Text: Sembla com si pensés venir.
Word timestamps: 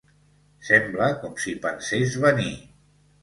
Sembla 0.69 1.09
com 1.25 1.37
si 1.43 1.53
pensés 1.67 2.17
venir. 2.25 2.53